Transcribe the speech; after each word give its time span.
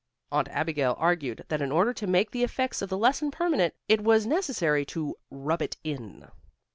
Aunt 0.31 0.47
Abigail 0.47 0.95
argued 0.97 1.45
that 1.49 1.61
in 1.61 1.71
order 1.71 1.93
to 1.93 2.07
make 2.07 2.31
the 2.31 2.43
effects 2.43 2.81
of 2.81 2.89
the 2.89 2.97
lesson 2.97 3.29
permanent, 3.29 3.75
it 3.87 4.01
was 4.03 4.25
necessary 4.25 4.83
to 4.87 5.15
"rub 5.29 5.61
it 5.61 5.77
in." 5.83 6.27